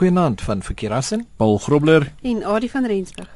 Goeienaand 0.00 0.40
van 0.40 0.62
Verkeerassen. 0.62 1.26
Paul 1.36 1.58
Grobler 1.58 2.12
en 2.22 2.44
Adie 2.44 2.70
van 2.70 2.86
Rensburg. 2.86 3.28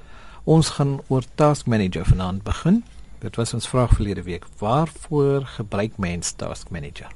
Ons 0.45 0.69
gaan 0.69 1.01
oor 1.07 1.23
Task 1.35 1.67
Manager 1.67 2.05
vanaand 2.05 2.43
begin. 2.43 2.79
Dit 3.19 3.37
was 3.37 3.53
ons 3.55 3.69
vraag 3.69 3.91
verlede 3.93 4.23
week. 4.23 4.47
Waarvoor 4.59 5.45
gebruik 5.45 5.99
mens 6.01 6.33
Task 6.33 6.71
Manager? 6.71 7.11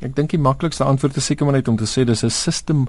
Ek 0.00 0.14
dink 0.16 0.32
die 0.32 0.40
maklikste 0.40 0.86
antwoord 0.88 1.20
is 1.20 1.28
seker 1.28 1.44
maar 1.44 1.58
net 1.58 1.68
om 1.68 1.76
te 1.76 1.84
sê 1.84 2.06
dis 2.08 2.24
'n 2.24 2.30
system 2.30 2.86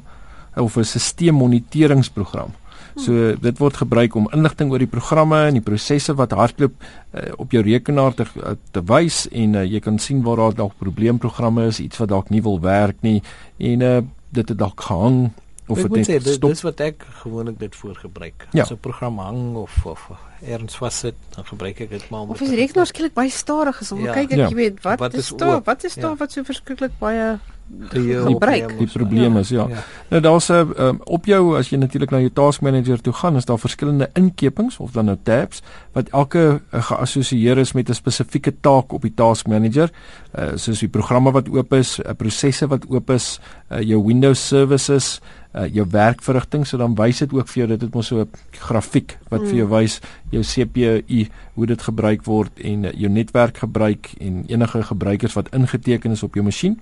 of 0.56 0.78
'n 0.78 0.84
stelselmoniteringsprogram. 0.84 2.56
So 2.96 3.36
dit 3.36 3.58
word 3.58 3.78
gebruik 3.78 4.16
om 4.16 4.32
inligting 4.32 4.72
oor 4.72 4.80
die 4.80 4.88
programme 4.88 5.46
en 5.48 5.54
die 5.54 5.68
prosesse 5.72 6.16
wat 6.16 6.32
hardloop 6.32 6.74
uh, 6.80 7.22
op 7.36 7.52
jou 7.52 7.64
rekenaar 7.64 8.14
te 8.14 8.24
uh, 8.24 8.56
te 8.72 8.82
wys 8.84 9.28
en 9.32 9.54
uh, 9.54 9.66
jy 9.66 9.80
kan 9.80 10.00
sien 10.00 10.24
waar 10.24 10.36
daar 10.36 10.56
dalk 10.56 10.78
probleemprogramme 10.78 11.68
is, 11.68 11.80
iets 11.80 11.98
wat 11.98 12.10
dalk 12.10 12.30
nie 12.30 12.42
wil 12.42 12.60
werk 12.62 13.02
nie 13.02 13.22
en 13.58 13.82
uh, 13.82 14.02
dit 14.30 14.50
het 14.50 14.58
dalk 14.58 14.82
gehang 14.82 15.32
of 15.70 15.82
dit 15.82 15.92
net 15.92 16.10
sê, 16.10 16.40
dis 16.40 16.64
wat 16.66 16.80
ek 16.80 17.06
gewoonlik 17.22 17.60
dit 17.60 17.76
voor 17.76 17.96
gebruik. 17.96 18.48
Ja. 18.52 18.64
As 18.64 18.72
'n 18.72 18.80
program 18.80 19.20
hang 19.20 19.56
of 19.56 19.86
of 19.86 20.10
erns 20.42 20.78
vassit, 20.80 21.16
dan 21.36 21.46
gebruik 21.46 21.80
ek 21.80 21.90
dit 21.90 22.10
maar 22.10 22.22
om 22.22 22.30
Of 22.30 22.42
is 22.42 22.56
rekenaar 22.56 22.88
skielik 22.88 23.14
baie 23.14 23.30
stadig 23.30 23.82
is 23.82 23.92
om 23.92 24.04
ja. 24.04 24.14
kyk 24.14 24.32
ek 24.32 24.38
ja. 24.38 24.50
jy 24.50 24.56
weet 24.56 24.84
wat, 24.84 25.00
wat 25.00 25.14
is 25.14 25.32
daar 25.36 25.62
wat 25.64 25.84
is 25.84 25.96
daar 26.00 26.16
ja. 26.16 26.20
wat 26.24 26.32
so 26.32 26.44
verskriklik 26.48 26.96
baie 27.00 27.40
gebruik 27.70 28.72
die 28.80 28.88
probleem 28.90 29.38
is 29.38 29.52
ja. 29.54 29.68
ja. 29.70 29.84
Nou 30.10 30.22
daar's 30.22 30.50
'n 30.50 30.74
um, 30.78 31.02
op 31.04 31.26
jou 31.26 31.58
as 31.58 31.70
jy 31.70 31.78
natuurlik 31.78 32.10
na 32.12 32.20
jou 32.20 32.32
task 32.34 32.62
manager 32.62 33.02
toe 33.02 33.14
gaan, 33.14 33.36
is 33.36 33.46
daar 33.46 33.60
verskillende 33.60 34.10
inkepings 34.14 34.78
of 34.78 34.92
dan 34.92 35.06
nou 35.06 35.18
tabs 35.24 35.62
wat 35.92 36.10
elke 36.10 36.62
uh, 36.72 36.84
geassosieer 36.84 37.58
is 37.58 37.74
met 37.74 37.90
'n 37.90 37.94
spesifieke 37.94 38.54
taak 38.62 38.94
op 38.94 39.02
die 39.02 39.14
task 39.14 39.48
manager. 39.48 39.92
Uh, 40.38 40.56
soos 40.56 40.80
die 40.80 40.90
programme 40.90 41.32
wat 41.32 41.50
oop 41.50 41.74
is, 41.74 42.00
uh, 42.00 42.12
prosesse 42.18 42.68
wat 42.68 42.86
oop 42.90 43.10
is, 43.10 43.40
uh, 43.72 43.82
jou 43.82 44.06
Windows 44.06 44.48
services, 44.48 45.20
uh, 45.22 45.39
jou 45.50 45.86
werkverrigting, 45.90 46.68
so 46.68 46.78
dan 46.78 46.96
wys 46.96 47.18
dit 47.24 47.34
ook 47.34 47.48
vir 47.50 47.64
jou 47.64 47.68
dit 47.72 47.82
het 47.82 47.94
mos 47.94 48.08
so 48.08 48.22
'n 48.22 48.30
grafiek 48.52 49.18
wat 49.30 49.42
mm. 49.42 49.48
vir 49.48 49.56
jou 49.56 49.68
mm. 49.68 49.74
wys 49.74 50.00
jou 50.30 50.44
CPU 50.44 51.26
hoe 51.54 51.66
dit 51.66 51.82
gebruik 51.82 52.24
word 52.26 52.60
en 52.60 52.84
uh, 52.84 52.92
jou 52.94 53.10
netwerkgebruik 53.10 54.14
en 54.20 54.44
enige 54.48 54.84
gebruikers 54.84 55.34
wat 55.34 55.50
ingeteken 55.54 56.12
is 56.12 56.24
op 56.24 56.34
jou 56.34 56.46
masjien. 56.46 56.80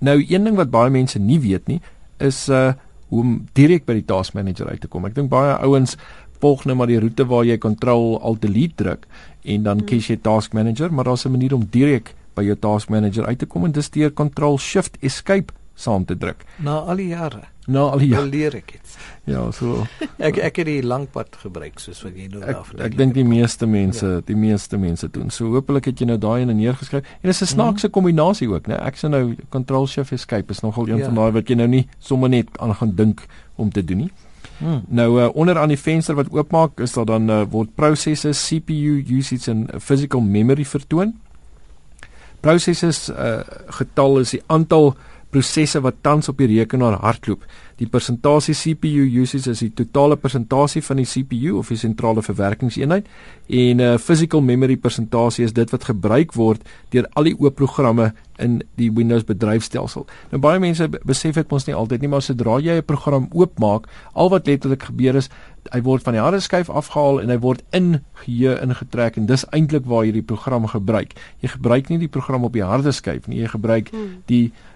Nou 0.00 0.24
een 0.28 0.44
ding 0.44 0.56
wat 0.56 0.70
baie 0.70 0.90
mense 0.90 1.18
nie 1.18 1.38
weet 1.40 1.66
nie 1.66 1.80
is 2.18 2.48
uh 2.48 2.72
hoe 3.12 3.20
om 3.20 3.46
direk 3.52 3.84
by 3.84 3.92
die 3.92 4.04
task 4.08 4.32
manager 4.32 4.68
uit 4.68 4.80
te 4.80 4.88
kom. 4.88 5.04
Ek 5.04 5.14
dink 5.14 5.28
baie 5.28 5.52
ouens 5.60 5.98
volg 6.40 6.64
net 6.64 6.76
maar 6.76 6.88
die 6.88 6.98
roete 6.98 7.26
waar 7.28 7.44
jy 7.44 7.58
control 7.58 8.16
alt 8.22 8.40
delete 8.40 8.74
druk 8.74 9.06
en 9.44 9.62
dan 9.62 9.78
hmm. 9.78 9.86
kies 9.86 10.08
jy 10.08 10.16
task 10.16 10.54
manager, 10.56 10.92
maar 10.92 11.04
daar's 11.04 11.26
'n 11.26 11.30
manier 11.30 11.54
om 11.54 11.66
direk 11.70 12.14
by 12.34 12.42
jou 12.42 12.56
task 12.56 12.88
manager 12.88 13.26
uit 13.26 13.38
te 13.38 13.46
kom 13.46 13.64
en 13.64 13.72
dis 13.72 13.90
deur 13.90 14.10
control 14.10 14.58
shift 14.58 14.96
escape 15.00 15.52
saam 15.74 16.04
te 16.04 16.16
druk. 16.18 16.44
Na 16.56 16.78
al 16.78 16.96
die 16.96 17.08
jare. 17.08 17.48
Na 17.66 17.86
al 17.94 18.02
die 18.02 18.08
jare 18.10 18.26
leer 18.26 18.56
ek 18.58 18.72
dit. 18.72 18.96
Ja, 19.30 19.44
so 19.54 19.84
ek 20.18 20.40
ek 20.42 20.56
het 20.62 20.66
die 20.66 20.80
lang 20.82 21.06
pad 21.14 21.36
gebruik 21.38 21.78
soos 21.80 22.02
wat 22.02 22.16
jy 22.18 22.26
nou 22.32 22.42
af. 22.42 22.72
Ek, 22.74 22.88
ek 22.88 22.96
dink 22.98 23.14
die 23.14 23.26
meeste 23.26 23.68
mense, 23.70 24.06
ja. 24.18 24.24
die 24.26 24.36
meeste 24.38 24.80
mense 24.82 25.08
doen. 25.14 25.30
So 25.30 25.52
hopelik 25.54 25.86
het 25.92 26.02
jy 26.02 26.08
nou 26.10 26.18
daai 26.18 26.42
ene 26.42 26.56
neergeskryf. 26.58 27.06
En 27.22 27.30
dit 27.30 27.34
is 27.34 27.40
'n 27.40 27.44
mhm. 27.44 27.54
snaakse 27.54 27.88
kombinasie 27.88 28.50
ook, 28.50 28.66
né? 28.66 28.80
Ek 28.82 28.98
sê 28.98 29.08
nou 29.08 29.36
control 29.50 29.86
shift 29.86 30.12
escape 30.12 30.50
is 30.50 30.60
nogal 30.60 30.88
een 30.88 30.98
ja. 30.98 31.04
van 31.04 31.14
daai 31.14 31.32
wat 31.32 31.48
jy 31.48 31.56
nou 31.56 31.68
nie 31.68 31.86
sommer 31.98 32.28
net 32.28 32.48
aan 32.58 32.74
gaan 32.74 32.94
dink 32.94 33.26
om 33.56 33.70
te 33.70 33.84
doen 33.84 33.98
nie. 33.98 34.12
Hmm. 34.58 34.82
Nou 34.88 35.20
uh, 35.20 35.28
onder 35.34 35.58
aan 35.58 35.68
die 35.68 35.78
venster 35.78 36.14
wat 36.14 36.30
oopmaak 36.30 36.80
is 36.80 36.92
daar 36.92 37.06
dan 37.06 37.30
uh, 37.30 37.42
word 37.50 37.74
prosesse 37.74 38.30
CPU 38.30 39.02
usage 39.18 39.50
en 39.50 39.68
physical 39.80 40.20
memory 40.20 40.64
vertoon. 40.64 41.14
Prosesse 42.40 42.90
uh, 43.12 43.40
getal 43.66 44.18
is 44.18 44.30
die 44.30 44.42
aantal 44.46 44.94
prosesse 45.32 45.80
wat 45.80 46.02
tans 46.04 46.28
op 46.28 46.40
die 46.40 46.50
rekenaar 46.50 46.98
hardloop. 47.00 47.44
Die 47.80 47.88
persentasie 47.90 48.54
CPU 48.54 49.06
usage 49.22 49.50
is 49.50 49.62
die 49.64 49.72
totale 49.74 50.16
persentasie 50.20 50.82
van 50.84 51.00
die 51.00 51.08
CPU 51.08 51.56
of 51.58 51.72
die 51.72 51.80
sentrale 51.80 52.22
verwerkingseenheid 52.22 53.08
en 53.48 53.80
uh, 53.82 53.94
physical 53.98 54.44
memory 54.44 54.76
persentasie 54.76 55.46
is 55.48 55.54
dit 55.56 55.72
wat 55.72 55.88
gebruik 55.88 56.36
word 56.38 56.62
deur 56.94 57.08
al 57.16 57.30
die 57.30 57.34
oop 57.40 57.56
programme 57.58 58.12
in 58.42 58.60
die 58.80 58.90
Windows 58.92 59.24
bedryfstelsel. 59.28 60.06
Nou 60.32 60.40
baie 60.42 60.60
mense 60.62 60.88
besef 60.92 61.36
dit 61.38 61.50
mos 61.52 61.66
nie 61.66 61.76
altyd 61.76 62.02
nie, 62.02 62.10
maar 62.12 62.24
sodra 62.24 62.58
jy 62.60 62.78
'n 62.78 62.84
program 62.84 63.28
oopmaak, 63.32 63.88
al 64.14 64.30
wat 64.30 64.46
letterlik 64.46 64.82
gebeur 64.90 65.16
is 65.16 65.30
hy 65.70 65.80
word 65.82 66.02
van 66.02 66.14
die 66.14 66.22
harde 66.22 66.40
skyf 66.40 66.70
afgehaal 66.70 67.20
en 67.22 67.30
hy 67.30 67.38
word 67.38 67.62
in 67.72 68.00
geheue 68.24 68.58
ingetrek 68.64 69.16
en 69.16 69.26
dis 69.26 69.44
eintlik 69.52 69.86
waar 69.86 70.04
jy 70.04 70.12
die 70.12 70.22
program 70.26 70.66
gebruik. 70.66 71.14
Jy 71.40 71.48
gebruik 71.48 71.88
nie 71.88 71.98
die 71.98 72.08
program 72.08 72.44
op 72.44 72.52
die 72.52 72.64
harde 72.64 72.92
skyf 72.92 73.28
nie, 73.28 73.42
jy 73.42 73.48
gebruik 73.48 73.92
hmm. 73.92 74.22
die 74.26 74.50
'n 74.50 74.71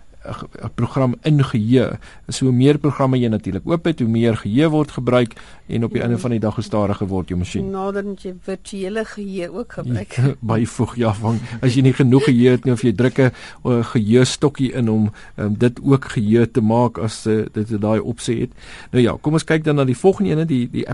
program 0.75 1.15
in 1.23 1.45
geheue. 1.45 1.99
So 2.29 2.47
hoe 2.47 2.55
meer 2.55 2.79
programme 2.79 3.19
jy 3.19 3.29
natuurlik 3.33 3.67
oop 3.69 3.85
het, 3.85 4.01
hoe 4.01 4.09
meer 4.11 4.37
geheue 4.37 4.69
word 4.73 4.91
gebruik 4.97 5.37
en 5.67 5.85
op 5.85 5.93
die 5.93 6.03
einde 6.03 6.19
van 6.19 6.35
die 6.35 6.41
dag 6.43 6.55
gestadiger 6.55 7.09
word 7.11 7.31
jou 7.33 7.39
masjien. 7.39 7.71
Nader 7.71 8.05
moet 8.07 8.23
jy 8.23 8.35
virtuele 8.47 9.05
geheue 9.05 9.51
ook 9.53 9.79
gebruik. 9.81 10.19
Byvoeg 10.53 10.97
ja, 11.03 11.13
van 11.19 11.41
as 11.61 11.75
jy 11.75 11.87
nie 11.87 11.95
genoeg 11.97 12.29
geheue 12.31 12.57
het 12.57 12.67
nie 12.67 12.75
of 12.77 12.85
jy 12.87 12.93
druk 12.97 13.19
'n 13.19 13.83
geheue 13.93 14.25
stokkie 14.25 14.73
in 14.73 14.89
om 14.91 15.11
um, 15.37 15.55
dit 15.59 15.81
ook 15.83 16.11
geheue 16.17 16.51
te 16.51 16.61
maak 16.61 16.99
as 16.99 17.27
uh, 17.27 17.45
dit 17.53 17.81
daai 17.81 18.01
opsie 18.01 18.41
het. 18.41 18.53
Nou 18.93 19.03
ja, 19.03 19.17
kom 19.21 19.33
ons 19.33 19.45
kyk 19.45 19.65
dan 19.65 19.77
na 19.77 19.85
die 19.85 19.97
volgende 19.97 20.31
ene, 20.31 20.45
die 20.45 20.69
die 20.71 20.87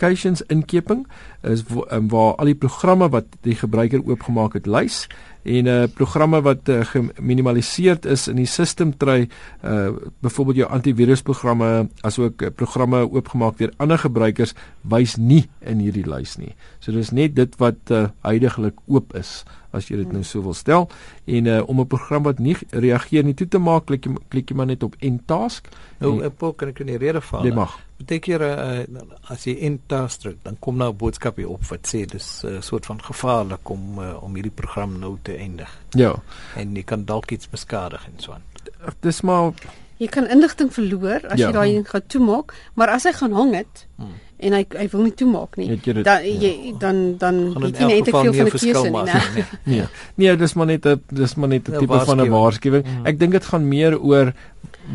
applications 0.00 0.42
inkeping 0.48 1.06
is 1.42 1.62
um, 1.90 2.08
waar 2.08 2.34
al 2.34 2.48
die 2.48 2.54
programme 2.54 3.08
wat 3.12 3.26
die 3.44 3.54
gebruiker 3.54 4.00
oopgemaak 4.04 4.56
het 4.56 4.66
lys 4.66 5.06
en 5.44 5.66
uh 5.66 5.86
programme 5.96 6.40
wat 6.44 6.68
uh, 6.68 6.82
geminimaliseer 6.84 7.98
is 8.12 8.26
in 8.28 8.36
die 8.36 8.48
system 8.48 8.92
try 8.96 9.28
uh 9.64 9.88
byvoorbeeld 10.20 10.56
jou 10.56 10.68
antivirusprogramme 10.70 11.88
asook 12.04 12.42
uh, 12.42 12.50
programme 12.52 13.04
oopgemaak 13.08 13.58
deur 13.58 13.72
ander 13.78 13.98
gebruikers 13.98 14.54
wys 14.82 15.16
nie 15.16 15.46
in 15.60 15.80
hierdie 15.80 16.04
lys 16.08 16.36
nie. 16.40 16.54
So 16.80 16.92
dis 16.96 17.10
net 17.12 17.34
dit 17.36 17.56
wat 17.60 17.92
uh 17.92 18.08
huidigelik 18.24 18.78
oop 18.88 19.12
is 19.18 19.42
as 19.76 19.86
jy 19.86 20.00
dit 20.00 20.12
nou 20.12 20.22
so 20.26 20.42
wil 20.42 20.54
stel. 20.56 20.88
En 21.30 21.46
uh, 21.46 21.60
om 21.68 21.80
'n 21.80 21.86
program 21.86 22.22
wat 22.22 22.38
nie 22.38 22.56
reageer 22.70 23.24
nie 23.24 23.34
toe 23.34 23.48
te 23.48 23.58
maak 23.58 23.86
klik 23.86 24.06
jy 24.06 24.16
klik 24.28 24.50
jy 24.50 24.56
maar 24.56 24.66
net 24.66 24.82
op 24.82 24.96
end 24.98 25.26
task 25.26 25.68
nou 25.98 26.22
ek 26.24 26.40
wil 26.40 26.52
kan 26.52 26.68
ek 26.68 26.80
in 26.80 26.86
die 26.86 26.98
rede 26.98 27.20
val? 27.20 27.44
Jy 27.44 27.52
mag. 27.54 27.78
Beteken 27.98 28.40
uh, 28.40 29.02
as 29.30 29.44
jy 29.44 29.58
end 29.60 29.80
task 29.86 30.20
druk 30.20 30.38
dan 30.42 30.56
kom 30.58 30.76
nou 30.76 30.90
'n 30.90 30.96
boodskap 30.96 31.36
hier 31.36 31.48
op 31.48 31.64
wat 31.70 31.86
sê 31.86 32.06
dis 32.06 32.42
'n 32.44 32.48
uh, 32.48 32.60
soort 32.60 32.86
van 32.86 33.02
gevaarlik 33.02 33.70
om 33.70 33.98
uh, 33.98 34.22
om 34.22 34.34
hierdie 34.34 34.54
program 34.54 34.98
nou 34.98 35.18
te 35.22 35.36
eindig. 35.36 35.78
Ja. 35.90 36.22
En 36.56 36.74
jy 36.74 36.82
kan 36.82 37.04
dalk 37.04 37.30
iets 37.30 37.48
beskadig 37.48 38.06
en 38.06 38.14
so 38.16 38.32
aan. 38.32 38.42
Dis 39.00 39.20
maar 39.20 39.52
jy 39.98 40.06
kan 40.08 40.26
inligting 40.26 40.72
verloor 40.72 41.20
as 41.28 41.38
ja. 41.38 41.46
jy 41.46 41.52
daai 41.52 41.84
gaan 41.84 42.06
toemaak 42.06 42.54
maar 42.74 42.88
as 42.88 43.04
hy 43.04 43.12
gaan 43.12 43.32
hang 43.32 43.54
het 43.54 43.86
hmm 43.96 44.29
en 44.40 44.56
hy 44.56 44.62
hy 44.78 44.86
wil 44.92 45.02
nie 45.06 45.14
toemaak 45.14 45.56
nie. 45.60 45.68
Dan 46.02 46.24
jy 46.24 46.52
ja. 46.52 46.78
dan 46.78 47.02
dan 47.20 47.40
het 47.62 47.80
jy 47.80 47.90
net 47.90 48.08
te 48.08 48.14
veel 48.14 48.32
van 48.32 48.46
'n 48.46 48.50
keuse 48.54 48.90
nie. 48.90 49.02
Nee. 49.04 49.44
nee. 49.72 49.84
Nee, 50.14 50.36
dis 50.36 50.54
maar 50.54 50.66
net 50.66 50.86
'n 50.86 51.02
dis 51.08 51.34
maar 51.34 51.48
net 51.48 51.68
'n 51.68 51.78
tipe 51.78 52.00
van 52.06 52.20
'n 52.20 52.30
waarskuwing. 52.30 52.84
Mm. 52.84 53.06
Ek 53.06 53.18
dink 53.18 53.32
dit 53.32 53.44
gaan 53.44 53.68
meer 53.68 54.00
oor 54.00 54.32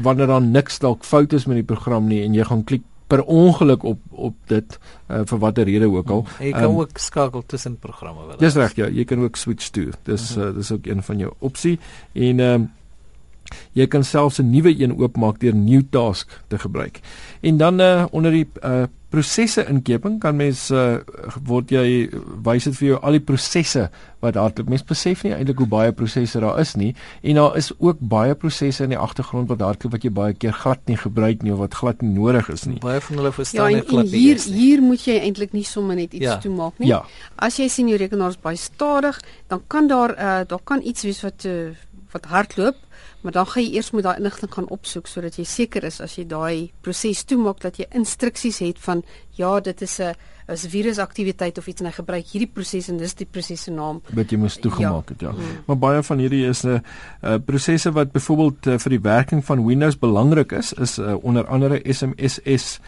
wanneer 0.01 0.27
daar 0.27 0.41
niks 0.41 0.79
dalk 0.79 1.03
fout 1.03 1.33
is 1.33 1.45
met 1.45 1.55
die 1.55 1.69
program 1.73 2.07
nie 2.07 2.23
en 2.23 2.33
jy 2.33 2.43
gaan 2.43 2.63
klik 2.63 2.83
per 3.07 3.23
ongeluk 3.23 3.83
op 3.83 3.99
op 4.11 4.35
dit 4.47 4.79
uh, 5.11 5.21
vir 5.25 5.39
watter 5.39 5.63
rede 5.63 5.89
ook 5.89 6.09
al. 6.09 6.21
Mm. 6.21 6.45
Jy 6.45 6.51
kan 6.51 6.69
um, 6.69 6.79
ook 6.79 6.97
skakel 6.97 7.43
tussen 7.45 7.77
programme 7.77 8.27
wel. 8.27 8.37
Dis 8.37 8.55
reg 8.55 8.75
ja, 8.75 8.87
jy 8.87 9.03
kan 9.03 9.21
ook 9.21 9.35
switch 9.35 9.69
to. 9.69 9.91
Dis 10.03 10.35
mm 10.35 10.41
-hmm. 10.41 10.49
uh, 10.49 10.55
dis 10.55 10.71
ook 10.71 10.85
een 10.85 11.03
van 11.03 11.17
jou 11.17 11.33
opsie 11.39 11.79
en 12.13 12.39
ehm 12.39 12.61
um, 12.61 12.71
jy 13.77 13.87
kan 13.87 14.03
selfs 14.03 14.39
'n 14.41 14.49
nuwe 14.49 14.73
een 14.81 14.97
oopmaak 14.97 15.39
deur 15.39 15.55
new 15.55 15.81
task 15.89 16.41
te 16.47 16.59
gebruik. 16.59 16.99
En 17.41 17.57
dan 17.57 17.81
uh, 17.81 18.05
onder 18.11 18.31
die 18.31 18.47
uh, 18.63 18.83
prosesse 19.15 19.63
inkeping 19.71 20.19
kan 20.23 20.35
mens 20.35 20.67
uh, 20.75 20.99
word 21.47 21.71
jy 21.71 21.85
wys 22.45 22.67
dit 22.67 22.75
vir 22.81 22.87
jou 22.89 22.99
al 22.99 23.17
die 23.17 23.23
prosesse 23.23 23.87
wat 24.23 24.39
hardloop. 24.39 24.71
Mens 24.73 24.83
besef 24.87 25.23
nie 25.25 25.33
eintlik 25.35 25.61
hoe 25.63 25.69
baie 25.69 25.93
prosesse 25.95 26.41
daar 26.43 26.59
is 26.61 26.75
nie 26.79 26.91
en 27.23 27.39
daar 27.39 27.55
is 27.59 27.71
ook 27.77 28.01
baie 28.15 28.35
prosesse 28.35 28.83
in 28.83 28.95
die 28.95 28.99
agtergrond 28.99 29.51
wat 29.53 29.63
hardloop 29.63 29.95
wat 29.95 30.07
jy 30.07 30.11
baie 30.19 30.35
keer 30.35 30.55
glad 30.55 30.83
nie 30.91 30.99
gebruik 30.99 31.45
nie 31.45 31.53
of 31.55 31.61
wat 31.63 31.77
glad 31.79 32.03
nie 32.03 32.13
nodig 32.17 32.49
is 32.53 32.67
nie. 32.69 32.79
Baie 32.83 33.01
van 33.07 33.21
hulle 33.21 33.33
verstaan 33.35 33.71
ja, 33.71 33.79
nie 33.79 33.87
glad 33.89 34.11
nie. 34.11 34.21
Hier 34.25 34.43
hier 34.59 34.83
moet 34.83 35.07
jy 35.07 35.17
eintlik 35.21 35.55
nie 35.55 35.65
sommer 35.67 35.99
net 35.99 36.13
iets 36.13 36.27
ja. 36.27 36.37
toemaak 36.43 36.79
nie. 36.81 36.91
Ja. 36.91 37.03
As 37.35 37.59
jy 37.61 37.69
sien 37.71 37.91
jou 37.91 37.99
rekenaar 38.01 38.35
is 38.35 38.41
baie 38.41 38.59
stadig, 38.59 39.21
dan 39.51 39.63
kan 39.71 39.89
daar 39.91 40.15
uh, 40.15 40.39
daar 40.49 40.63
kan 40.63 40.83
iets 40.83 41.07
wees 41.07 41.21
wat 41.25 41.47
uh, 41.49 41.71
wat 42.15 42.31
hardloop 42.31 42.79
maar 43.21 43.33
dan 43.35 43.47
gaan 43.49 43.63
jy 43.65 43.75
eers 43.75 43.91
moet 43.91 44.05
daai 44.05 44.19
inligting 44.21 44.53
gaan 44.53 44.69
opsoek 44.77 45.07
sodat 45.09 45.37
jy 45.39 45.45
seker 45.49 45.83
is 45.87 45.99
as 46.05 46.15
jy 46.19 46.25
daai 46.29 46.71
proses 46.85 47.23
toemaak 47.29 47.61
dat 47.63 47.79
jy 47.81 47.87
instruksies 47.99 48.61
het 48.63 48.79
van 48.87 49.03
ja 49.39 49.59
dit 49.59 49.81
is 49.81 49.99
'n 49.99 50.15
as 50.47 50.67
virusaktiwiteit 50.69 51.57
of 51.57 51.67
iets 51.67 51.81
en 51.81 51.87
hy 51.89 51.93
gebruik 51.95 52.25
hierdie 52.29 52.51
proses 52.53 52.89
en 52.91 52.97
dis 53.01 53.15
die 53.17 53.25
proses 53.25 53.63
se 53.65 53.71
naam 53.73 54.01
wat 54.17 54.31
jy 54.31 54.37
moes 54.41 54.57
toegemaak 54.61 55.09
ja. 55.09 55.13
het 55.13 55.21
ja. 55.25 55.31
Hmm. 55.33 55.43
Maar 55.65 55.79
baie 55.81 56.03
van 56.05 56.17
hierdie 56.21 56.45
is 56.49 56.63
'n 56.63 56.69
uh, 56.69 56.79
uh, 57.23 57.35
prosesse 57.45 57.91
wat 57.91 58.11
byvoorbeeld 58.11 58.67
uh, 58.67 58.77
vir 58.77 58.89
die 58.89 59.01
werking 59.01 59.45
van 59.45 59.65
Windows 59.65 59.99
belangrik 59.99 60.51
is 60.51 60.73
is 60.73 60.99
uh, 60.99 61.23
onder 61.23 61.47
andere 61.47 61.81
SMSS.exe, 61.83 62.81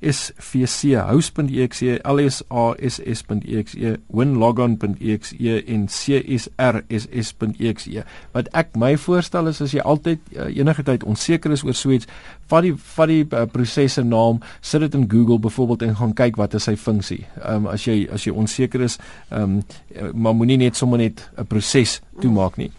SVC 0.00 0.94
host.exe, 1.10 2.00
LSASS.exe, 2.04 3.98
WinLogon.exe 4.08 5.64
en 5.66 5.86
CSRSS.exe 5.86 8.04
wat 8.32 8.48
ek 8.52 8.76
my 8.76 8.96
voorstel 8.96 9.46
is 9.48 9.60
as 9.60 9.72
jy 9.72 9.80
altyd 9.80 10.18
uh, 10.36 10.46
enige 10.48 10.82
tyd 10.82 11.04
onseker 11.04 11.50
is 11.52 11.64
oor 11.64 11.74
so 11.74 11.90
iets, 11.94 12.06
vat 12.50 12.62
die 12.66 12.74
vat 12.96 13.08
die 13.10 13.24
uh, 13.24 13.46
prosesse 13.50 14.02
naam, 14.02 14.40
sit 14.60 14.80
dit 14.80 14.94
in 14.94 15.10
Google 15.10 15.38
byvoorbeeld 15.38 15.82
en 15.82 15.96
gaan 15.96 16.09
kyk 16.14 16.36
wat 16.36 16.54
is 16.54 16.68
sy 16.68 16.76
funksie. 16.76 17.24
Ehm 17.42 17.66
um, 17.66 17.70
as 17.72 17.86
jy 17.86 18.08
as 18.12 18.26
jy 18.26 18.32
onseker 18.32 18.82
is, 18.86 18.98
ehm 19.30 19.60
um, 19.60 20.12
maar 20.14 20.34
moenie 20.34 20.58
net 20.58 20.76
sommer 20.76 20.98
net 20.98 21.28
'n 21.38 21.46
proses 21.46 22.00
toemaak 22.20 22.56
nie. 22.56 22.70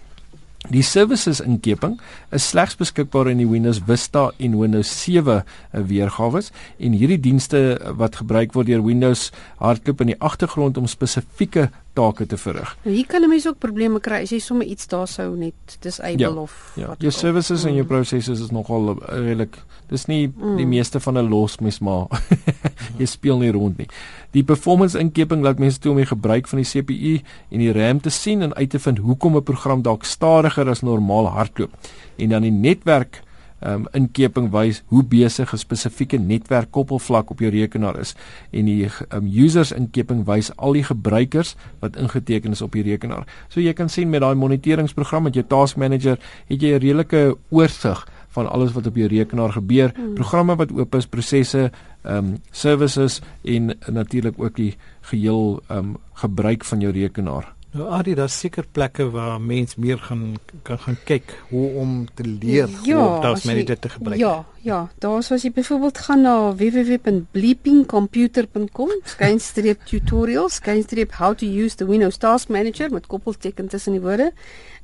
Die 0.69 0.83
services 0.85 1.39
inkeping 1.41 1.95
is 2.29 2.45
slegs 2.51 2.75
beskikbaar 2.77 3.31
in 3.31 3.39
die 3.41 3.47
Windows 3.49 3.79
Vista 3.87 4.27
en 4.37 4.59
Windows 4.59 4.91
7 5.03 5.39
eh, 5.41 5.81
weergawe 5.89 6.43
en 6.77 6.93
hierdie 6.93 7.17
dienste 7.19 7.79
wat 7.97 8.19
gebruik 8.21 8.53
word 8.53 8.69
deur 8.69 8.83
Windows 8.85 9.31
hardloop 9.57 10.03
in 10.05 10.13
die 10.13 10.19
agtergrond 10.21 10.77
om 10.77 10.85
spesifieke 10.85 11.71
take 11.93 12.25
te 12.25 12.38
verrig. 12.38 12.75
Nou 12.83 12.95
hier 12.95 13.07
kan 13.07 13.21
'n 13.21 13.29
mens 13.29 13.47
ook 13.47 13.57
probleme 13.59 13.99
kry 13.99 14.21
as 14.21 14.29
jy 14.29 14.39
sommer 14.39 14.67
iets 14.67 14.88
daar 14.88 15.07
sou 15.07 15.35
net 15.38 15.77
disable 15.79 16.17
ja, 16.19 16.29
of 16.29 16.71
ja. 16.75 16.88
wat. 16.88 17.01
Jou 17.01 17.11
services 17.11 17.63
mm. 17.63 17.69
en 17.69 17.75
jou 17.75 17.85
processes 17.85 18.39
is 18.39 18.51
nogal 18.51 18.89
uh, 18.89 18.95
redelik 19.07 19.57
dis 19.89 20.05
nie 20.05 20.27
mm. 20.27 20.57
die 20.57 20.65
meeste 20.65 20.99
van 20.99 21.17
'n 21.17 21.29
los 21.29 21.59
mes 21.59 21.79
maar 21.79 22.07
jy 22.99 23.05
speel 23.05 23.38
nie 23.38 23.51
rond 23.51 23.77
nie. 23.77 23.88
Die 24.31 24.43
performance 24.43 24.99
inkeping 24.99 25.43
laat 25.43 25.59
mense 25.59 25.79
toe 25.79 25.91
om 25.91 25.97
die 25.97 26.05
gebruik 26.05 26.47
van 26.47 26.61
die 26.61 26.67
CPU 26.67 27.19
en 27.49 27.59
die 27.59 27.71
RAM 27.71 27.99
te 27.99 28.09
sien 28.09 28.41
en 28.41 28.53
uit 28.53 28.69
te 28.69 28.79
vind 28.79 28.97
hoekom 28.97 29.35
'n 29.35 29.43
program 29.43 29.81
dalk 29.81 30.03
stadiger 30.03 30.69
as 30.69 30.81
normaal 30.81 31.27
hardloop. 31.27 31.71
En 32.17 32.29
dan 32.29 32.41
die 32.41 32.51
netwerk 32.51 33.23
um, 33.65 33.87
inkeping 33.93 34.49
wys 34.51 34.83
hoe 34.87 35.03
besig 35.03 35.53
'n 35.53 35.57
spesifieke 35.57 36.17
netwerk 36.17 36.71
koppelvlak 36.71 37.31
op 37.31 37.39
jou 37.39 37.51
rekenaar 37.51 37.99
is 37.99 38.15
en 38.51 38.65
die 38.65 38.89
um, 39.09 39.27
users 39.27 39.71
inkeping 39.71 40.25
wys 40.25 40.51
al 40.57 40.73
die 40.73 40.83
gebruikers 40.83 41.55
wat 41.79 41.95
ingeteken 41.95 42.51
is 42.51 42.61
op 42.61 42.71
die 42.71 42.83
rekenaar. 42.83 43.25
So 43.49 43.59
jy 43.59 43.73
kan 43.73 43.89
sien 43.89 44.09
met 44.09 44.21
daai 44.21 44.35
moniteringsprogram 44.35 45.23
met 45.23 45.33
jou 45.33 45.45
task 45.47 45.77
manager 45.77 46.19
het 46.47 46.61
jy 46.61 46.73
'n 46.75 46.81
redelike 46.81 47.37
oorsig 47.49 48.07
van 48.31 48.49
alles 48.49 48.71
wat 48.71 48.87
op 48.87 48.95
jou 48.95 49.07
rekenaar 49.07 49.51
gebeur, 49.51 49.91
hmm. 49.95 50.13
programme 50.13 50.55
wat 50.55 50.71
oop 50.71 50.95
is, 50.95 51.07
prosesse, 51.07 51.71
ehm 52.03 52.17
um, 52.17 52.37
services 52.51 53.21
en 53.43 53.77
natuurlik 53.87 54.39
ook 54.39 54.55
die 54.55 54.75
geheel 55.01 55.61
ehm 55.67 55.77
um, 55.77 55.97
gebruik 56.13 56.65
van 56.65 56.79
jou 56.79 56.91
rekenaar. 56.93 57.53
Nou 57.71 57.88
Adi, 57.95 58.13
daar's 58.15 58.35
seker 58.39 58.65
plekke 58.71 59.06
waar 59.09 59.41
mens 59.41 59.75
meer 59.79 59.97
gaan 59.97 60.35
kan 60.62 60.79
gaan 60.79 60.97
kyk 61.07 61.31
hoe 61.50 61.69
om 61.79 62.06
te 62.13 62.23
leer 62.23 62.68
ja, 62.83 62.95
hoe 62.95 63.07
om 63.07 63.21
daas 63.21 63.45
manager 63.47 63.79
te 63.79 63.89
gebruik. 63.89 64.19
Ja, 64.19 64.45
ja, 64.63 64.89
daar 64.99 65.23
sou 65.23 65.37
as 65.37 65.43
jy 65.45 65.51
byvoorbeeld 65.55 65.97
gaan 66.05 66.21
na 66.25 66.35
www.bleepingcomputer.com, 66.55 68.89
skynstreep 69.13 69.79
tutorials, 69.89 70.53
skynstreep 70.61 71.11
how 71.19 71.31
to 71.35 71.45
use 71.45 71.75
the 71.75 71.87
Windows 71.89 72.17
Task 72.17 72.49
Manager 72.49 72.91
met 72.91 73.07
koppelteken 73.07 73.67
tussen 73.67 73.91
die 73.97 74.01
woorde. 74.01 74.33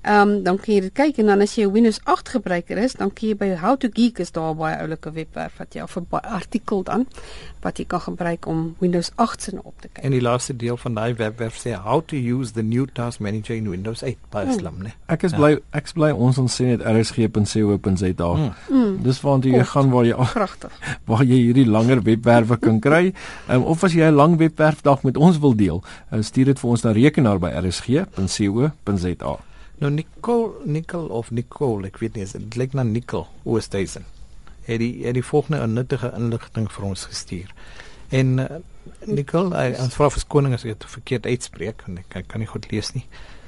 Ehm 0.02 0.30
um, 0.30 0.44
dan 0.44 0.58
kan 0.58 0.74
jy 0.74 0.82
dit 0.82 0.94
kyk 0.94 1.18
en 1.20 1.26
dan 1.26 1.42
as 1.42 1.56
jy 1.58 1.66
'n 1.66 1.72
Windows 1.72 2.00
8 2.04 2.30
gebruiker 2.30 2.78
is, 2.78 2.94
dan 2.94 3.14
kan 3.14 3.28
jy 3.28 3.36
by 3.36 3.58
How 3.60 3.78
to 3.78 3.90
Geek 3.94 4.20
is 4.20 4.32
daar 4.32 4.56
baie 4.56 4.78
oulike 4.80 5.12
webwerf 5.12 5.58
wat 5.58 5.74
jy 5.74 5.82
of 5.82 5.98
'n 5.98 6.08
artikel 6.22 6.84
dan 6.84 7.08
wat 7.62 7.78
jy 7.78 7.86
kan 7.86 8.02
gebruik 8.02 8.46
om 8.46 8.76
Windows 8.80 9.12
8 9.16 9.42
se 9.42 9.60
op 9.64 9.74
te 9.82 9.88
kyk. 9.88 10.04
En 10.04 10.12
die 10.12 10.22
laaste 10.22 10.56
deel 10.56 10.78
van 10.78 10.94
daai 10.94 11.14
webwerf 11.14 11.58
sê 11.58 11.74
how 11.74 12.02
to 12.06 12.16
use 12.16 12.54
the 12.54 12.64
new 12.64 12.88
task 12.94 13.20
manager 13.20 13.56
in 13.56 13.70
Windows 13.70 14.04
8 14.04 14.18
by 14.30 14.44
hmm. 14.44 14.54
slim, 14.54 14.84
né? 14.84 14.94
Ek 15.08 15.24
is 15.24 15.32
ja. 15.32 15.38
bly 15.38 15.60
ek 15.72 15.86
is 15.86 15.94
bly 15.94 16.12
ons 16.12 16.38
ons 16.38 16.62
sê 16.62 16.66
net 16.66 16.82
rsg.co.za. 16.82 18.36
Hmm. 18.36 18.54
hmm. 18.68 19.04
Dis 19.04 19.22
waar 19.22 19.40
jy 19.40 19.64
gaan 19.68 19.90
waar 19.94 20.06
jy 20.06 20.16
pragtig. 20.34 20.74
Waar 21.10 21.24
jy 21.24 21.40
hierdie 21.48 21.68
langer 21.68 22.02
webwerwe 22.04 22.58
kan 22.62 22.80
kry. 22.80 23.14
Um, 23.50 23.64
of 23.72 23.84
as 23.84 23.94
jy 23.94 24.08
'n 24.10 24.16
lang 24.16 24.38
webwerf 24.38 24.82
dalk 24.82 25.04
met 25.04 25.18
ons 25.18 25.40
wil 25.40 25.56
deel, 25.56 25.84
uh, 26.12 26.22
stuur 26.22 26.46
dit 26.46 26.60
vir 26.60 26.70
ons 26.70 26.84
na 26.84 26.92
rekenaar 26.92 27.40
by 27.40 27.52
rsg.co.za. 27.64 29.34
Nou 29.78 29.92
Nicole, 29.92 30.54
Nicole 30.66 31.10
of 31.10 31.32
Nicole, 31.32 31.86
ek 31.86 32.00
weet 32.02 32.16
nie, 32.16 32.26
dit 32.26 32.56
lyk 32.56 32.74
na 32.74 32.84
Nicole 32.84 33.28
Oosthuizen. 33.46 34.06
Het 34.66 34.80
die 34.80 35.06
het 35.06 35.14
die 35.14 35.24
volgende 35.24 35.68
nuttige 35.68 36.12
inligting 36.18 36.72
vir 36.72 36.84
ons 36.84 37.06
gestuur. 37.06 37.54
En 38.10 38.40
uh, 38.40 38.46
Nicole, 39.06 39.54
ons 39.80 39.96
vra 39.96 40.10
vir 40.10 40.20
skoning 40.24 40.54
as 40.54 40.66
ek 40.66 40.80
dit 40.80 40.90
verkeerd 40.90 41.26
uitspreek, 41.26 41.84
want 41.86 42.00
ek 42.16 42.28
kan 42.32 42.40
nie 42.42 42.50
goed 42.50 42.72
lees 42.72 42.94
nie. 42.96 43.06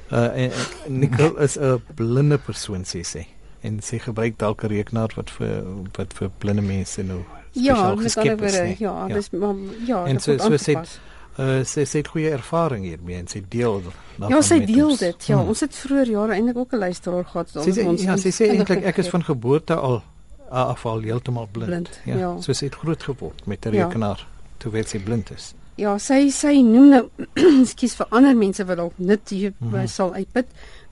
Uh 0.10 0.30
en, 0.34 0.52
Nicole 0.88 1.38
is 1.44 1.58
'n 1.58 1.82
blinde 1.96 2.38
persoon 2.38 2.84
sê 2.84 3.04
sy. 3.04 3.28
En 3.62 3.82
sy 3.82 4.00
gebruik 4.00 4.38
dalk 4.40 4.64
'n 4.64 4.68
rekenaar 4.68 5.12
wat 5.16 5.30
vir 5.30 5.64
wat 5.98 6.14
vir 6.14 6.30
blinde 6.38 6.62
mense 6.62 7.04
nou 7.04 7.24
Ja, 7.52 7.96
met 7.96 8.18
ander 8.18 8.38
woorde, 8.38 8.76
ja, 8.78 9.08
ja, 9.08 9.16
dis 9.16 9.30
maar 9.30 9.56
ja, 9.86 10.06
en 10.06 10.20
so 10.20 10.38
so 10.38 10.58
sê 10.58 10.76
uh, 11.40 11.64
sy 11.64 11.86
sy 11.86 11.98
het 11.98 12.08
goeie 12.08 12.30
ervaring 12.30 12.84
hiermee 12.86 13.18
en 13.18 13.28
sy 13.28 13.42
deel 13.50 13.82
Ja, 14.20 14.42
sy 14.42 14.60
deel 14.66 14.90
ons. 14.90 15.00
dit. 15.00 15.26
Ja, 15.26 15.40
hmm. 15.40 15.48
ons 15.48 15.60
het 15.60 15.76
vroeër 15.76 16.12
jare 16.14 16.34
eintlik 16.34 16.58
ook 16.58 16.74
'n 16.74 16.78
luisteraar 16.78 17.26
gehad 17.26 17.50
so 17.50 17.60
ons 17.60 18.02
Ja, 18.04 18.18
sy 18.18 18.30
sê 18.30 18.50
eintlik 18.50 18.84
ek 18.84 18.98
is 18.98 19.10
van 19.10 19.24
geboorte 19.24 19.76
al 19.76 20.04
afval 20.50 21.02
heeltemal 21.02 21.48
blind. 21.52 21.70
blind 21.70 22.00
ja. 22.06 22.18
ja. 22.18 22.42
So 22.42 22.54
sy 22.54 22.66
het 22.66 22.76
groot 22.76 23.04
geword 23.04 23.46
met 23.46 23.66
'n 23.66 23.74
ja. 23.74 23.86
rekenaar 23.86 24.18
ja. 24.18 24.28
terwyl 24.58 24.86
sy 24.86 25.00
blind 25.00 25.32
is. 25.32 25.54
Ja, 25.76 25.98
sy 25.98 26.30
sy 26.30 26.62
noem 26.62 26.90
nou 26.90 27.10
skus 27.74 27.96
vir 27.96 28.08
ander 28.10 28.36
mense 28.36 28.66
wat 28.66 28.78
dalk 28.78 28.94
net 28.98 29.30
hier 29.30 29.54
mm 29.58 29.72
-hmm. 29.72 29.88
sal 29.88 30.14
uitput. 30.14 30.46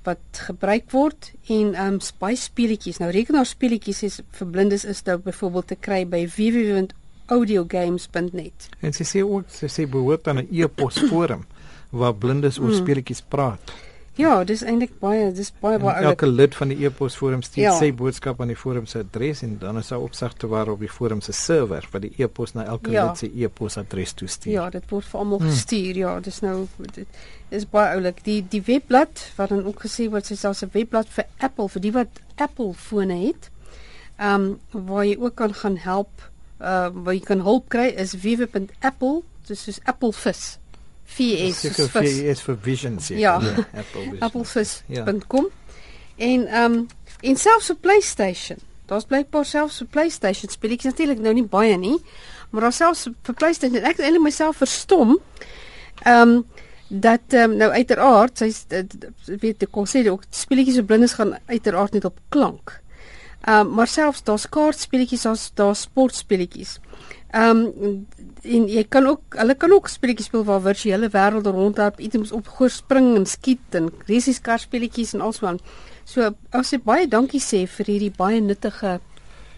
wat 0.08 0.42
gebruik 0.48 0.88
word 0.94 1.32
en 1.52 1.74
ehm 1.74 1.98
um, 1.98 2.00
baie 2.20 2.36
speletjies. 2.36 2.98
Nou 3.02 3.10
rekenaarspeletjies 3.14 4.02
is 4.08 4.22
vir 4.38 4.48
blindes 4.54 4.84
is 4.88 5.04
dit 5.06 5.28
byvoorbeeld 5.28 5.74
te 5.74 5.78
kry 5.88 6.04
by 6.08 6.24
www 6.26 6.88
audiogames.net. 7.28 8.68
En 8.80 8.94
sy 8.96 9.04
sê 9.04 9.22
ook 9.24 9.50
sy 9.52 9.68
sê 9.72 9.84
behoort 9.90 10.28
aan 10.28 10.40
'n 10.42 10.48
e-pos 10.50 10.98
forum 11.10 11.44
waar 11.90 12.14
blindes 12.14 12.58
oor 12.58 12.72
mm. 12.72 12.80
speletjies 12.80 13.22
praat. 13.28 13.72
Ja, 14.18 14.32
dis 14.44 14.64
eintlik 14.66 14.96
baie 14.98 15.28
dis 15.32 15.52
baie 15.62 15.78
baie 15.78 16.02
Elke 16.10 16.26
lid 16.26 16.56
van 16.58 16.72
die 16.72 16.78
e-pos 16.86 17.14
forum 17.18 17.42
stuur 17.46 17.62
ja. 17.62 17.74
sy 17.78 17.92
boodskap 17.94 18.40
aan 18.42 18.50
die 18.50 18.58
forum 18.58 18.86
se 18.90 19.04
adres 19.04 19.44
en 19.46 19.56
dan 19.60 19.78
is 19.78 19.92
daar 19.92 20.02
opsigte 20.02 20.50
waar 20.50 20.72
op 20.72 20.82
die 20.82 20.90
forum 20.90 21.20
se 21.22 21.32
server 21.36 21.86
vir 21.92 22.02
die 22.08 22.10
e-pos 22.24 22.56
na 22.56 22.64
elke 22.72 22.90
ja. 22.90 23.06
lid 23.06 23.22
se 23.22 23.30
e-pos 23.30 23.78
adres 23.78 24.16
toe 24.18 24.26
stuur. 24.28 24.52
Ja, 24.52 24.64
dit 24.74 24.90
word 24.90 25.06
vir 25.06 25.20
almal 25.22 25.44
mm. 25.44 25.52
gestuur. 25.52 26.00
Ja, 26.02 26.16
dis 26.24 26.40
nou 26.42 26.56
dit 26.96 27.20
is 27.54 27.68
baie 27.70 27.94
oulik. 27.94 28.24
Die 28.26 28.40
die 28.42 28.62
webblad 28.66 29.22
wat 29.36 29.54
dan 29.54 29.62
ook 29.70 29.86
gesê 29.86 30.08
word 30.10 30.26
sy 30.26 30.38
selfs 30.40 30.64
'n 30.66 30.74
webblad 30.74 31.06
vir 31.14 31.30
Apple 31.38 31.68
vir 31.76 31.86
die 31.86 31.94
wat 32.00 32.22
Apple 32.36 32.74
fone 32.74 33.22
het. 33.22 33.52
Ehm 34.18 34.50
um, 34.74 34.84
waar 34.90 35.06
jy 35.06 35.14
ook 35.14 35.38
kan 35.38 35.54
gaan 35.54 35.78
help 35.78 36.26
uh 36.58 36.90
waar 36.90 37.14
jy 37.14 37.22
kan 37.22 37.46
hulp 37.46 37.68
kry 37.70 37.86
is 37.94 38.16
www.apple 38.18 39.22
dis 39.46 39.62
soos 39.62 39.78
apple 39.86 40.12
VS 41.16 41.64
VS 41.94 42.44
vir 42.46 42.58
visions 42.62 43.10
ja, 43.14 43.38
ja 43.42 43.66
applevis.com 44.26 45.50
en 46.16 46.48
um 46.62 46.78
en 47.18 47.36
selfs 47.36 47.70
op 47.70 47.80
PlayStation 47.82 48.60
daar's 48.86 49.08
blykbaar 49.10 49.44
selfs 49.44 49.82
op 49.82 49.90
PlayStation 49.90 50.50
speletjies 50.50 50.92
natuurlik 50.92 51.22
nou 51.24 51.34
nie 51.34 51.46
baie 51.46 51.76
nie 51.76 51.96
maar 52.50 52.68
daar 52.68 52.76
selfs 52.76 53.08
vir 53.08 53.34
PlayStation 53.34 53.82
ek 53.82 53.98
eintlik 53.98 54.24
myself 54.30 54.62
verstom 54.62 55.18
um 56.06 56.40
dat 56.88 57.34
um, 57.36 57.56
nou 57.60 57.68
uiteraard 57.70 58.40
sy 58.40 58.48
weet 59.26 59.60
die 59.60 59.68
konsep 59.70 60.08
ook 60.08 60.24
speletjies 60.32 60.80
op 60.80 60.88
blindes 60.88 61.16
gaan 61.18 61.34
uiteraard 61.46 61.92
net 61.92 62.08
op 62.08 62.20
klank. 62.32 62.78
Ehm 63.44 63.68
um, 63.68 63.74
maar 63.74 63.88
selfs 63.88 64.24
daar's 64.24 64.48
kaartspeletjies, 64.48 65.22
daar's 65.22 65.50
daar 65.54 65.76
sportspeletjies. 65.76 66.78
Ehm 67.36 67.66
um, 67.84 68.06
en 68.42 68.68
jy 68.70 68.84
kan 68.88 69.06
ook 69.06 69.34
hulle 69.36 69.54
kan 69.54 69.72
ook 69.72 69.88
speletjies 69.88 70.30
speel 70.30 70.44
waar 70.44 70.62
virtuele 70.64 71.10
wêrelde 71.12 71.50
rondloop, 71.52 71.98
items 72.00 72.32
opgoor, 72.32 72.70
spring 72.70 73.16
en 73.16 73.26
skiet 73.26 73.74
en 73.76 73.90
resies 74.06 74.40
kaartspeletjies 74.40 75.12
en 75.14 75.20
alswaan. 75.20 75.58
So 76.04 76.30
as 76.56 76.72
jy 76.72 76.78
baie 76.84 77.08
dankie 77.10 77.42
sê 77.42 77.66
vir 77.68 77.90
hierdie 77.92 78.14
baie 78.16 78.40
nuttige 78.40 78.98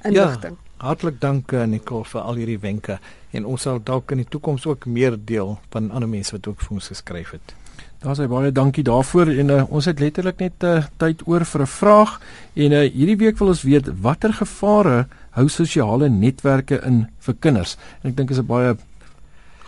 inligting. 0.03 0.57
Ja, 0.59 0.89
hartlik 0.89 1.21
dank 1.21 1.53
eh, 1.53 1.67
Nicole 1.69 2.09
vir 2.09 2.21
al 2.25 2.41
hierdie 2.41 2.59
wenke 2.59 2.99
en 3.31 3.47
ons 3.47 3.63
sal 3.69 3.79
dalk 3.85 4.11
in 4.11 4.25
die 4.25 4.31
toekoms 4.33 4.67
ook 4.67 4.89
meer 4.91 5.15
deel 5.15 5.59
van 5.71 5.91
ander 5.91 6.11
mense 6.11 6.35
wat 6.35 6.49
ook 6.51 6.65
vir 6.65 6.81
ons 6.81 6.91
geskryf 6.91 7.37
het. 7.37 7.55
Daar 8.01 8.17
sê 8.17 8.27
baie 8.33 8.51
dankie 8.51 8.83
daarvoor 8.83 9.29
en 9.29 9.51
uh, 9.53 9.63
ons 9.69 9.85
het 9.85 10.01
letterlik 10.01 10.41
net 10.41 10.65
uh, 10.65 10.79
tyd 10.99 11.21
oor 11.29 11.45
vir 11.45 11.63
'n 11.63 11.71
vraag 11.71 12.21
en 12.57 12.73
uh, 12.73 12.87
hierdie 12.89 13.19
week 13.21 13.39
wil 13.39 13.53
ons 13.53 13.63
weet 13.63 13.93
watter 14.01 14.33
gevare 14.33 15.07
hou 15.31 15.49
sosiale 15.49 16.09
netwerke 16.09 16.81
in 16.87 17.09
vir 17.19 17.35
kinders. 17.39 17.77
En 18.03 18.11
ek 18.11 18.17
dink 18.17 18.31
is 18.31 18.39
'n 18.39 18.47
baie 18.47 18.77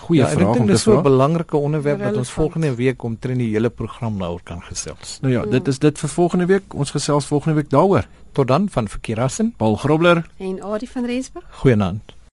Goeie 0.03 0.23
ja, 0.23 0.29
vraag 0.29 0.47
om 0.47 0.53
te 0.53 0.59
vra. 0.59 0.67
Dit 0.67 0.75
is 0.75 0.83
so 0.83 0.99
'n 0.99 1.03
belangrike 1.03 1.57
onderwerp 1.57 1.99
dat 1.99 2.07
ons 2.07 2.15
Relevant. 2.17 2.37
volgende 2.37 2.75
week 2.75 3.03
omtrent 3.03 3.39
die 3.39 3.53
hele 3.53 3.71
program 3.71 4.19
daaroor 4.19 4.43
kan 4.43 4.63
gesels. 4.63 5.19
Nou 5.21 5.33
ja, 5.33 5.45
dit 5.45 5.69
is 5.69 5.79
dit 5.79 5.99
vir 5.99 6.09
volgende 6.09 6.47
week. 6.47 6.75
Ons 6.75 6.91
gesels 6.91 7.27
volgende 7.27 7.55
week 7.55 7.71
daaroor. 7.71 8.07
Tot 8.33 8.49
dan 8.49 8.69
van 8.69 8.89
Verkeerassen. 8.89 9.55
Paul 9.57 9.77
Grobler 9.77 10.27
En 10.37 10.63
Adie 10.63 10.91
van 10.91 11.05
Rensburg. 11.05 11.45
Goeienaand. 11.51 12.03